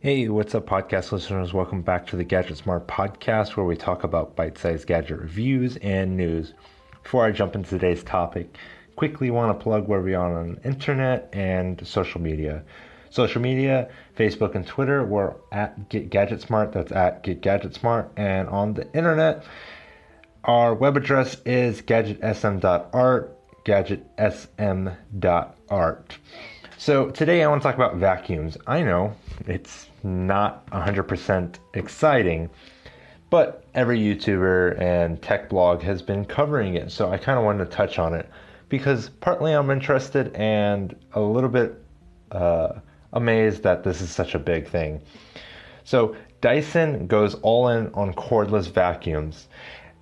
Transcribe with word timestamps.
Hey, 0.00 0.28
what's 0.28 0.54
up, 0.54 0.66
podcast 0.66 1.12
listeners? 1.12 1.54
Welcome 1.54 1.80
back 1.80 2.06
to 2.08 2.16
the 2.16 2.24
Gadget 2.24 2.58
Smart 2.58 2.86
podcast, 2.86 3.56
where 3.56 3.64
we 3.64 3.74
talk 3.74 4.04
about 4.04 4.36
bite 4.36 4.58
sized 4.58 4.86
gadget 4.86 5.18
reviews 5.18 5.78
and 5.78 6.14
news. 6.14 6.52
Before 7.02 7.24
I 7.24 7.30
jump 7.30 7.54
into 7.54 7.70
today's 7.70 8.04
topic, 8.04 8.54
quickly 8.96 9.30
want 9.30 9.58
to 9.58 9.62
plug 9.64 9.88
where 9.88 10.02
we 10.02 10.12
are 10.12 10.38
on 10.38 10.56
the 10.56 10.62
internet 10.68 11.30
and 11.32 11.80
social 11.86 12.20
media. 12.20 12.62
Social 13.08 13.40
media, 13.40 13.88
Facebook 14.14 14.54
and 14.54 14.66
Twitter, 14.66 15.06
we're 15.06 15.32
at 15.52 15.88
Get 15.88 16.10
Gadget 16.10 16.42
Smart. 16.42 16.72
That's 16.72 16.92
at 16.92 17.22
Get 17.22 17.40
Gadget 17.40 17.74
Smart. 17.74 18.12
And 18.18 18.46
on 18.50 18.74
the 18.74 18.92
internet, 18.92 19.42
our 20.44 20.74
web 20.74 20.98
address 20.98 21.40
is 21.46 21.80
gadgetsm.art, 21.80 23.38
gadgetsm.art. 23.64 26.18
So 26.76 27.10
today 27.10 27.42
I 27.42 27.48
want 27.48 27.62
to 27.62 27.68
talk 27.68 27.76
about 27.76 27.96
vacuums. 27.96 28.58
I 28.66 28.82
know 28.82 29.14
it's 29.46 29.88
not 30.02 30.66
100% 30.70 31.54
exciting, 31.72 32.50
but 33.30 33.64
every 33.74 33.98
YouTuber 33.98 34.80
and 34.80 35.20
tech 35.22 35.48
blog 35.48 35.82
has 35.82 36.02
been 36.02 36.24
covering 36.24 36.74
it, 36.74 36.92
so 36.92 37.10
I 37.10 37.16
kind 37.16 37.38
of 37.38 37.44
wanted 37.44 37.64
to 37.64 37.70
touch 37.70 37.98
on 37.98 38.14
it 38.14 38.28
because 38.68 39.08
partly 39.08 39.52
I'm 39.52 39.70
interested 39.70 40.34
and 40.34 40.94
a 41.12 41.20
little 41.20 41.48
bit 41.48 41.82
uh, 42.32 42.74
amazed 43.12 43.62
that 43.62 43.84
this 43.84 44.00
is 44.00 44.10
such 44.10 44.34
a 44.34 44.38
big 44.38 44.68
thing. 44.68 45.00
So 45.84 46.16
Dyson 46.40 47.06
goes 47.06 47.34
all 47.36 47.68
in 47.68 47.92
on 47.94 48.12
cordless 48.14 48.70
vacuums. 48.70 49.48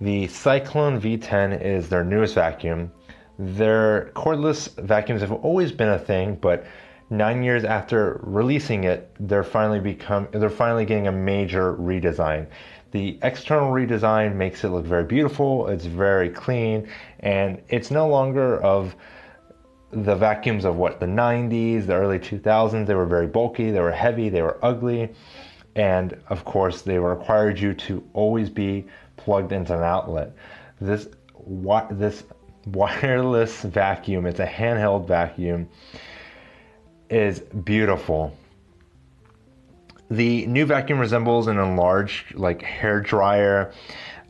The 0.00 0.26
Cyclone 0.26 1.00
V10 1.00 1.62
is 1.62 1.88
their 1.88 2.02
newest 2.02 2.34
vacuum. 2.34 2.90
Their 3.38 4.10
cordless 4.14 4.68
vacuums 4.76 5.22
have 5.22 5.32
always 5.32 5.72
been 5.72 5.88
a 5.88 5.98
thing, 5.98 6.36
but 6.36 6.64
nine 7.10 7.42
years 7.42 7.64
after 7.64 8.20
releasing 8.22 8.84
it, 8.84 9.10
they're 9.20 9.44
finally 9.44 9.80
become 9.80 10.28
they're 10.32 10.50
finally 10.50 10.84
getting 10.84 11.06
a 11.06 11.12
major 11.12 11.74
redesign. 11.74 12.46
The 12.90 13.18
external 13.22 13.70
redesign 13.72 14.34
makes 14.34 14.64
it 14.64 14.68
look 14.68 14.84
very 14.84 15.04
beautiful. 15.04 15.68
It's 15.68 15.86
very 15.86 16.28
clean, 16.28 16.88
and 17.20 17.62
it's 17.68 17.90
no 17.90 18.06
longer 18.06 18.60
of 18.60 18.94
the 19.92 20.14
vacuums 20.14 20.64
of 20.64 20.76
what 20.76 21.00
the 21.00 21.06
90s, 21.06 21.86
the 21.86 21.94
early 21.94 22.18
2000s. 22.18 22.86
They 22.86 22.94
were 22.94 23.06
very 23.06 23.26
bulky, 23.26 23.70
they 23.70 23.80
were 23.80 23.92
heavy, 23.92 24.28
they 24.28 24.42
were 24.42 24.58
ugly, 24.62 25.10
and 25.74 26.18
of 26.28 26.44
course, 26.44 26.82
they 26.82 26.98
required 26.98 27.58
you 27.58 27.72
to 27.74 28.06
always 28.12 28.50
be 28.50 28.86
plugged 29.16 29.52
into 29.52 29.74
an 29.74 29.82
outlet. 29.82 30.34
This 30.80 31.08
what 31.34 31.98
this 31.98 32.24
wireless 32.66 33.62
vacuum, 33.62 34.26
it's 34.26 34.40
a 34.40 34.46
handheld 34.46 35.06
vacuum 35.06 35.68
is 37.10 37.40
beautiful. 37.40 38.36
The 40.10 40.46
new 40.46 40.64
vacuum 40.64 40.98
resembles 40.98 41.46
an 41.46 41.58
enlarged 41.58 42.34
like 42.34 42.62
hair 42.62 43.00
dryer. 43.00 43.72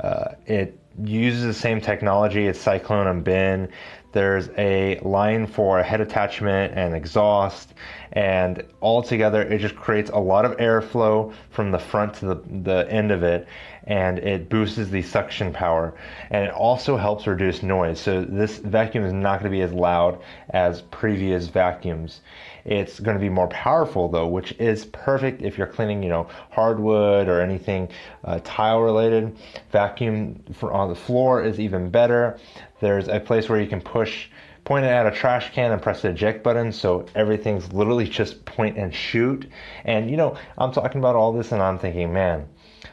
Uh, 0.01 0.33
it 0.47 0.79
uses 1.03 1.45
the 1.45 1.55
same 1.55 1.81
technology 1.81 2.49
as 2.49 2.59
Cyclone 2.59 3.07
and 3.07 3.25
Bin. 3.25 3.69
There's 4.13 4.51
a 4.59 4.99
line 5.01 5.47
for 5.47 5.79
a 5.79 5.83
head 5.83 6.01
attachment 6.01 6.75
and 6.77 6.95
exhaust, 6.95 7.75
and 8.13 8.63
all 8.81 9.03
together 9.03 9.43
it 9.43 9.59
just 9.59 9.75
creates 9.75 10.11
a 10.11 10.19
lot 10.19 10.45
of 10.45 10.57
airflow 10.59 11.33
from 11.51 11.71
the 11.71 11.79
front 11.79 12.15
to 12.15 12.27
the, 12.27 12.35
the 12.63 12.87
end 12.91 13.11
of 13.11 13.23
it, 13.23 13.49
and 13.85 14.19
it 14.19 14.49
boosts 14.49 14.77
the 14.77 15.03
suction 15.03 15.53
power. 15.53 15.95
And 16.31 16.45
it 16.45 16.53
also 16.53 16.97
helps 16.97 17.27
reduce 17.27 17.63
noise. 17.63 17.99
So 17.99 18.23
this 18.25 18.59
vacuum 18.59 19.05
is 19.05 19.13
not 19.13 19.41
going 19.41 19.51
to 19.51 19.57
be 19.57 19.63
as 19.63 19.73
loud 19.73 20.21
as 20.51 20.83
previous 20.83 21.49
vacuums. 21.49 22.21
It's 22.65 23.01
going 23.01 23.17
to 23.17 23.21
be 23.21 23.29
more 23.29 23.49
powerful 23.49 24.09
though, 24.09 24.27
which 24.29 24.53
is 24.59 24.85
perfect 24.87 25.43
if 25.43 25.59
you're 25.59 25.67
cleaning, 25.67 26.03
you 26.03 26.09
know, 26.09 26.29
hardwood 26.51 27.29
or 27.29 27.41
anything 27.41 27.89
uh, 28.25 28.41
tile 28.45 28.81
related. 28.81 29.37
Vacuum 29.71 30.43
for, 30.53 30.73
on 30.73 30.89
the 30.89 30.95
floor 30.95 31.43
is 31.43 31.59
even 31.59 31.91
better. 31.91 32.39
There's 32.81 33.09
a 33.09 33.21
place 33.21 33.49
where 33.49 33.61
you 33.61 33.67
can 33.67 33.81
push 33.81 34.29
point 34.65 34.85
it 34.85 34.89
at 34.89 35.07
a 35.07 35.11
trash 35.11 35.53
can 35.53 35.73
and 35.73 35.83
press 35.83 36.03
the 36.03 36.09
eject 36.09 36.45
button 36.45 36.71
so 36.71 37.05
everything's 37.15 37.73
literally 37.73 38.07
just 38.07 38.45
point 38.45 38.79
and 38.79 38.95
shoot 38.95 39.45
and 39.85 40.09
you 40.09 40.17
know 40.17 40.37
i'm 40.57 40.71
talking 40.71 41.01
about 41.01 41.17
all 41.17 41.33
this 41.33 41.51
and 41.51 41.61
i'm 41.61 41.79
thinking 41.79 42.13
man 42.13 42.47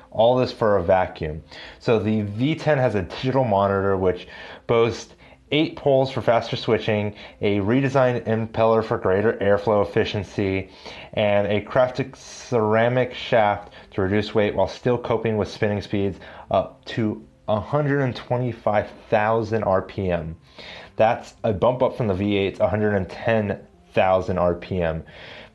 all 0.10 0.36
this 0.36 0.52
for 0.52 0.78
a 0.78 0.84
vacuum 0.84 1.44
so 1.80 2.00
the 2.00 2.24
v10 2.24 2.78
has 2.78 2.96
a 2.96 3.04
digital 3.04 3.44
monitor 3.44 3.96
which 3.96 4.28
boasts 4.66 5.14
eight 5.52 5.76
poles 5.76 6.12
for 6.12 6.22
faster 6.22 6.56
switching, 6.56 7.16
a 7.42 7.58
redesigned 7.60 8.24
impeller 8.26 8.84
for 8.84 8.98
greater 8.98 9.34
airflow 9.34 9.86
efficiency, 9.86 10.70
and 11.14 11.46
a 11.48 11.62
crafted 11.62 12.16
ceramic 12.16 13.14
shaft 13.14 13.72
to 13.92 14.02
reduce 14.02 14.34
weight 14.36 14.56
while 14.56 14.68
still 14.68 14.98
coping 14.98 15.38
with 15.38 15.50
spinning 15.50 15.82
speeds 15.82 16.20
up 16.52 16.84
to 16.86 17.26
125,000 17.46 19.64
RPM. 19.64 20.36
That's 20.96 21.34
a 21.44 21.54
bump 21.54 21.82
up 21.82 21.98
from 21.98 22.06
the 22.08 22.14
V8's 22.14 22.60
110,000 23.96 24.38
RPM, 24.38 25.04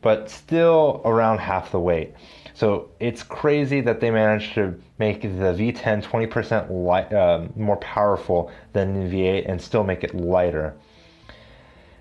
but 0.01 0.31
still 0.31 1.01
around 1.05 1.39
half 1.39 1.71
the 1.71 1.81
weight. 1.81 2.15
So 2.55 2.91
it's 3.01 3.23
crazy 3.23 3.81
that 3.81 4.01
they 4.01 4.11
managed 4.11 4.55
to 4.55 4.75
make 4.99 5.23
the 5.23 5.29
V10 5.29 6.05
20% 6.05 6.71
light, 6.71 7.13
uh, 7.13 7.47
more 7.57 7.77
powerful 7.79 8.51
than 8.73 9.11
the 9.11 9.17
V8 9.17 9.51
and 9.51 9.61
still 9.61 9.83
make 9.83 10.05
it 10.05 10.15
lighter. 10.15 10.75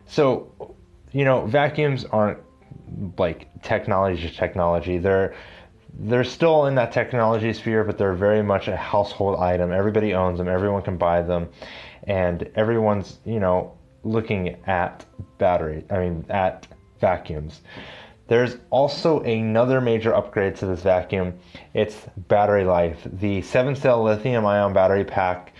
So, 0.05 0.75
you 1.11 1.25
know, 1.25 1.45
vacuums 1.45 2.05
aren't 2.05 2.39
like 3.17 3.47
technology 3.63 4.27
to 4.27 4.35
technology. 4.35 4.97
They're 4.97 5.33
they're 5.95 6.23
still 6.23 6.65
in 6.65 6.73
that 6.73 6.91
technology 6.91 7.53
sphere, 7.53 7.83
but 7.83 7.99
they're 7.99 8.15
very 8.15 8.41
much 8.41 8.67
a 8.67 8.75
household 8.75 9.39
item. 9.39 9.71
Everybody 9.71 10.15
owns 10.15 10.39
them. 10.39 10.47
Everyone 10.47 10.81
can 10.81 10.97
buy 10.97 11.21
them, 11.21 11.49
and 12.05 12.49
everyone's 12.55 13.19
you 13.25 13.39
know 13.39 13.77
looking 14.03 14.57
at 14.65 15.05
battery. 15.37 15.85
I 15.89 15.99
mean, 15.99 16.25
at 16.29 16.67
vacuums. 16.99 17.61
There's 18.27 18.57
also 18.69 19.19
another 19.21 19.81
major 19.81 20.13
upgrade 20.15 20.55
to 20.57 20.65
this 20.65 20.81
vacuum. 20.81 21.33
It's 21.73 21.97
battery 22.15 22.63
life. 22.63 23.05
The 23.05 23.41
7 23.41 23.75
cell 23.75 24.03
lithium 24.03 24.45
ion 24.45 24.73
battery 24.73 25.03
pack 25.03 25.53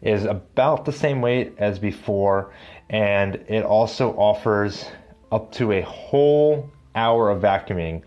is 0.00 0.24
about 0.24 0.84
the 0.84 0.92
same 0.92 1.20
weight 1.20 1.54
as 1.58 1.78
before, 1.78 2.52
and 2.88 3.36
it 3.48 3.64
also 3.64 4.12
offers 4.12 4.86
up 5.30 5.52
to 5.52 5.72
a 5.72 5.82
whole 5.82 6.70
hour 6.94 7.30
of 7.30 7.42
vacuuming. 7.42 8.02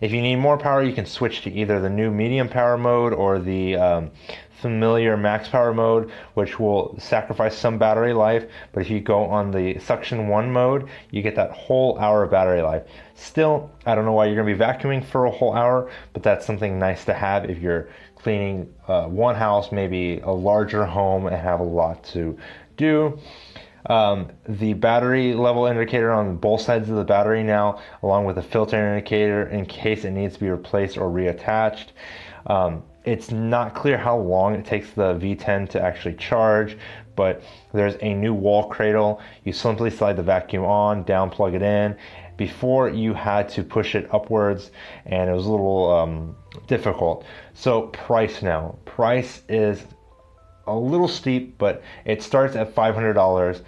If 0.00 0.12
you 0.12 0.20
need 0.20 0.36
more 0.36 0.58
power, 0.58 0.82
you 0.82 0.92
can 0.92 1.06
switch 1.06 1.42
to 1.42 1.52
either 1.52 1.80
the 1.80 1.90
new 1.90 2.10
medium 2.10 2.48
power 2.48 2.76
mode 2.76 3.12
or 3.12 3.38
the 3.38 3.76
um, 3.76 4.10
familiar 4.64 5.14
max 5.14 5.46
power 5.46 5.74
mode, 5.74 6.10
which 6.32 6.58
will 6.58 6.96
sacrifice 6.98 7.54
some 7.54 7.76
battery 7.76 8.14
life. 8.14 8.46
But 8.72 8.80
if 8.80 8.88
you 8.88 8.98
go 8.98 9.24
on 9.24 9.50
the 9.50 9.78
suction 9.78 10.26
one 10.28 10.50
mode, 10.50 10.88
you 11.10 11.20
get 11.20 11.34
that 11.36 11.50
whole 11.50 11.98
hour 11.98 12.22
of 12.22 12.30
battery 12.30 12.62
life. 12.62 12.84
Still, 13.14 13.70
I 13.84 13.94
don't 13.94 14.06
know 14.06 14.14
why 14.14 14.24
you're 14.24 14.42
to 14.42 14.56
be 14.56 14.58
vacuuming 14.58 15.04
for 15.04 15.26
a 15.26 15.30
whole 15.30 15.54
hour, 15.54 15.90
but 16.14 16.22
that's 16.22 16.46
something 16.46 16.78
nice 16.78 17.04
to 17.04 17.12
have 17.12 17.50
if 17.50 17.58
you're 17.58 17.90
cleaning 18.16 18.72
uh, 18.88 19.04
one 19.04 19.34
house, 19.34 19.70
maybe 19.70 20.20
a 20.20 20.30
larger 20.30 20.86
home, 20.86 21.26
and 21.26 21.36
have 21.36 21.60
a 21.60 21.64
lot 21.64 22.02
to 22.04 22.38
do. 22.78 23.18
Um, 23.84 24.30
the 24.48 24.72
battery 24.72 25.34
level 25.34 25.66
indicator 25.66 26.10
on 26.10 26.38
both 26.38 26.62
sides 26.62 26.88
of 26.88 26.96
the 26.96 27.04
battery 27.04 27.42
now, 27.42 27.82
along 28.02 28.24
with 28.24 28.38
a 28.38 28.42
filter 28.42 28.78
indicator 28.78 29.46
in 29.46 29.66
case 29.66 30.06
it 30.06 30.12
needs 30.12 30.34
to 30.34 30.40
be 30.40 30.48
replaced 30.48 30.96
or 30.96 31.10
reattached. 31.10 31.88
Um, 32.46 32.82
it's 33.04 33.30
not 33.30 33.74
clear 33.74 33.98
how 33.98 34.16
long 34.16 34.54
it 34.54 34.64
takes 34.64 34.90
the 34.90 35.14
V10 35.14 35.68
to 35.70 35.80
actually 35.80 36.14
charge, 36.14 36.76
but 37.16 37.42
there's 37.72 37.96
a 38.00 38.14
new 38.14 38.32
wall 38.32 38.68
cradle. 38.68 39.20
You 39.44 39.52
simply 39.52 39.90
slide 39.90 40.16
the 40.16 40.22
vacuum 40.22 40.64
on, 40.64 41.04
down, 41.04 41.30
plug 41.30 41.54
it 41.54 41.62
in. 41.62 41.96
Before 42.36 42.88
you 42.88 43.14
had 43.14 43.48
to 43.50 43.62
push 43.62 43.94
it 43.94 44.12
upwards, 44.12 44.70
and 45.06 45.30
it 45.30 45.32
was 45.32 45.46
a 45.46 45.50
little 45.50 45.92
um, 45.92 46.36
difficult. 46.66 47.24
So, 47.52 47.82
price 47.82 48.42
now. 48.42 48.76
Price 48.86 49.42
is 49.48 49.84
a 50.66 50.74
little 50.74 51.06
steep, 51.06 51.58
but 51.58 51.82
it 52.04 52.22
starts 52.22 52.56
at 52.56 52.74
$500 52.74 53.62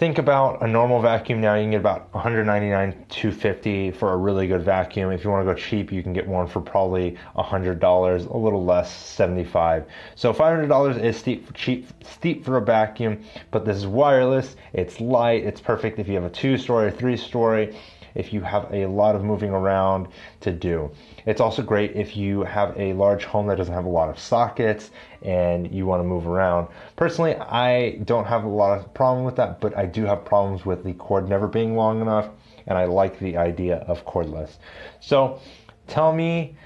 think 0.00 0.16
about 0.16 0.62
a 0.62 0.66
normal 0.66 1.02
vacuum 1.02 1.42
now 1.42 1.54
you 1.54 1.64
can 1.64 1.72
get 1.72 1.80
about 1.80 2.10
199 2.14 3.04
250 3.10 3.90
for 3.90 4.14
a 4.14 4.16
really 4.16 4.46
good 4.46 4.62
vacuum. 4.62 5.12
If 5.12 5.22
you 5.22 5.28
want 5.28 5.46
to 5.46 5.52
go 5.52 5.54
cheap 5.54 5.92
you 5.92 6.02
can 6.02 6.14
get 6.14 6.26
one 6.26 6.46
for 6.46 6.62
probably 6.62 7.18
$100 7.36 8.30
a 8.30 8.36
little 8.38 8.64
less 8.64 8.90
75 8.90 9.84
so 10.14 10.32
$500 10.32 11.04
is 11.04 11.18
steep 11.18 11.52
cheap 11.52 11.86
steep 12.02 12.46
for 12.46 12.56
a 12.56 12.62
vacuum 12.62 13.22
but 13.50 13.66
this 13.66 13.76
is 13.76 13.86
wireless 13.86 14.56
it's 14.72 15.02
light 15.02 15.44
it's 15.44 15.60
perfect 15.60 15.98
if 15.98 16.08
you 16.08 16.14
have 16.14 16.24
a 16.24 16.30
two 16.30 16.56
story 16.56 16.90
three 16.90 17.18
story 17.18 17.76
if 18.14 18.32
you 18.32 18.40
have 18.40 18.72
a 18.72 18.86
lot 18.86 19.16
of 19.16 19.24
moving 19.24 19.50
around 19.50 20.08
to 20.40 20.52
do. 20.52 20.90
It's 21.26 21.40
also 21.40 21.62
great 21.62 21.96
if 21.96 22.16
you 22.16 22.42
have 22.42 22.78
a 22.78 22.92
large 22.94 23.24
home 23.24 23.46
that 23.48 23.56
doesn't 23.56 23.74
have 23.74 23.84
a 23.84 23.90
lot 23.90 24.08
of 24.08 24.18
sockets 24.18 24.90
and 25.22 25.72
you 25.72 25.86
want 25.86 26.00
to 26.00 26.04
move 26.04 26.26
around. 26.26 26.68
Personally, 26.96 27.36
I 27.36 28.00
don't 28.04 28.26
have 28.26 28.44
a 28.44 28.48
lot 28.48 28.78
of 28.78 28.92
problem 28.94 29.24
with 29.24 29.36
that, 29.36 29.60
but 29.60 29.76
I 29.76 29.86
do 29.86 30.04
have 30.04 30.24
problems 30.24 30.64
with 30.64 30.84
the 30.84 30.94
cord 30.94 31.28
never 31.28 31.46
being 31.46 31.76
long 31.76 32.00
enough 32.00 32.28
and 32.66 32.76
I 32.76 32.84
like 32.84 33.18
the 33.18 33.36
idea 33.36 33.76
of 33.88 34.04
cordless. 34.06 34.58
So 35.00 35.40
tell 35.86 36.12
me 36.12 36.56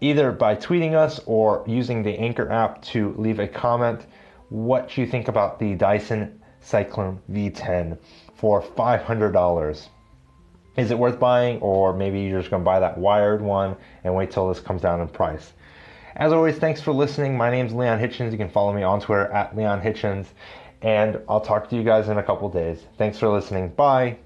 either 0.00 0.32
by 0.32 0.56
tweeting 0.56 0.94
us 0.94 1.20
or 1.26 1.64
using 1.66 2.02
the 2.02 2.18
Anchor 2.18 2.50
app 2.50 2.82
to 2.82 3.14
leave 3.18 3.38
a 3.38 3.48
comment 3.48 4.06
what 4.48 4.96
you 4.96 5.06
think 5.06 5.28
about 5.28 5.58
the 5.58 5.74
Dyson 5.74 6.40
Cyclone 6.60 7.20
V10 7.30 7.98
for 8.34 8.62
$500. 8.62 9.88
Is 10.76 10.90
it 10.90 10.98
worth 10.98 11.18
buying, 11.18 11.60
or 11.60 11.92
maybe 11.92 12.20
you're 12.20 12.40
just 12.40 12.50
going 12.50 12.62
to 12.62 12.64
buy 12.64 12.80
that 12.80 12.96
wired 12.96 13.42
one 13.42 13.76
and 14.04 14.14
wait 14.14 14.30
till 14.30 14.48
this 14.48 14.60
comes 14.60 14.82
down 14.82 15.00
in 15.00 15.08
price? 15.08 15.52
As 16.16 16.32
always, 16.32 16.56
thanks 16.58 16.80
for 16.80 16.92
listening. 16.92 17.36
My 17.36 17.50
name's 17.50 17.72
Leon 17.72 17.98
Hitchens. 17.98 18.32
You 18.32 18.38
can 18.38 18.50
follow 18.50 18.72
me 18.72 18.82
on 18.82 19.00
Twitter 19.00 19.26
at 19.32 19.56
Leon 19.56 19.80
Hitchens, 19.80 20.26
and 20.82 21.20
I'll 21.28 21.40
talk 21.40 21.68
to 21.70 21.76
you 21.76 21.82
guys 21.82 22.08
in 22.08 22.18
a 22.18 22.22
couple 22.22 22.48
days. 22.48 22.84
Thanks 22.98 23.18
for 23.18 23.28
listening. 23.28 23.68
Bye. 23.70 24.18